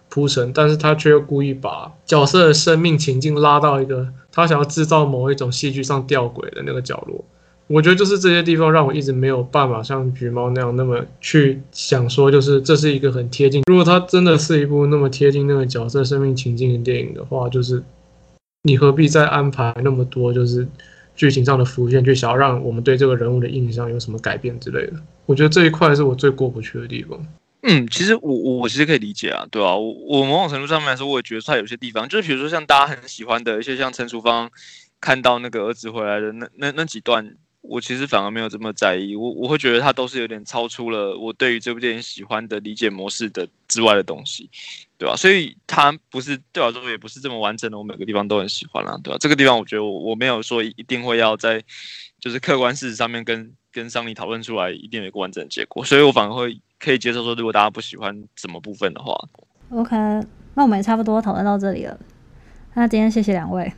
[0.09, 7.23] 铺陈，但是他却又故意把角色的生命情境拉到一个他想要制造某一种戏剧上吊诡的那个角落。
[7.67, 13.63] 我觉得就是这些地方让我一直没有办法像橘猫那样那么去想说，就是这是一个很贴近。
[13.67, 17.81] 如果它真的是一部那么贴近那个角色生命情境的电影的话，就是
[18.63, 20.67] 你何必再安排那么多就是
[21.15, 24.93] 剧情上的浮现，去想要让我们对这个人物的印象有什么改变之类的？
[25.25, 27.19] 我觉得这一块是我最过不去的地方。
[27.63, 34.49] 嗯，其实我我我其实可以理解啊，对啊，我我某种程度上面来说，我也觉得他有些地方，就是比如说像大家很喜欢的一些像陈淑芳
[34.99, 37.35] 看到那个儿子回来的那那那几段。
[37.61, 44.49] 我其实反而没有这么在意，我我会觉得它都是有点超出了我对于这部电影喜欢的理解模式的之外的东西，
[44.97, 45.15] 对吧？
[45.15, 49.17] 所以它不是对我来说也不是这么完整的，我每个地方都很喜欢啦，对吧？
[49.19, 51.63] 这个地方我觉得我我没有说一定会要在
[52.19, 59.15] 就是客观事实上面跟跟桑尼讨论出来一定有一个完整的结果，所以我反而会可以接受说，如果大家不喜欢什么部分的话
[59.69, 59.95] ，OK，
[60.55, 61.97] 那我们也差不多讨论到这里了。
[62.73, 63.71] 那今天谢谢两位。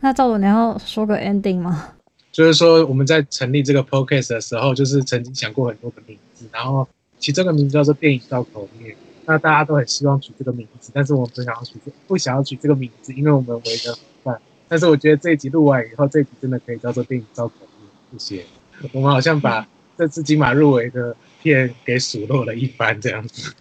[0.00, 1.94] 那赵总，你要说个 ending 吗？
[2.34, 6.86] 就是说，我们在成立这个 podcast 的时候，就是曾经想过很多个名字，然后
[7.20, 8.96] 其中个名字叫做“电影造口面”。
[9.24, 11.74] 那大家都很希望取这个名字，但是我们不想要取，
[12.08, 14.36] 不想要取这个名字，因为我们为了饭。
[14.66, 17.88] 但是我觉得这一集录完以后，这一集真的可以叫做“电影造口面”。
[18.18, 18.44] 谢谢。
[18.90, 19.64] 我们好像把
[19.96, 23.54] 这次金马入围的片给数落了一番，这样子，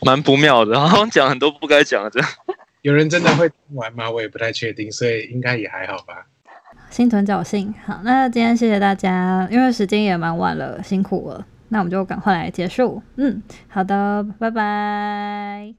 [0.00, 0.72] 蛮不妙的。
[0.72, 2.20] 然后讲很多不该讲的，这。
[2.80, 4.10] 有人真的会听完吗？
[4.10, 6.26] 我也不太确定，所以应该也还好吧。
[6.94, 13.02] 心存侥幸，好，那今天谢谢大家，因为时间也蛮晚了，辛苦了，那我们就赶快来结束。
[13.16, 15.74] 嗯，好的，拜拜。